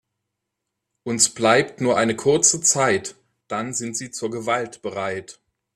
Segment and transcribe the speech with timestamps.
[1.03, 3.13] Uns bleibt nur eine kurze Zeit,
[3.47, 5.39] dann sind sie zur Gewalt bereit.